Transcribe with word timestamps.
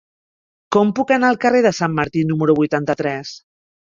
Com 0.75 0.93
puc 0.99 1.13
anar 1.15 1.29
al 1.33 1.39
carrer 1.45 1.61
de 1.67 1.73
Sant 1.81 1.93
Martí 1.99 2.25
número 2.31 2.57
vuitanta-tres? 2.61 3.37